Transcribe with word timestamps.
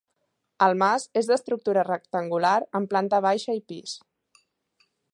El 0.67 0.71
mas 0.83 1.05
és 1.21 1.29
d'estructura 1.33 1.85
rectangular 1.89 2.57
amb 2.81 2.93
planta 2.95 3.23
baixa 3.29 3.59
i 3.63 3.65
pis. 3.75 3.99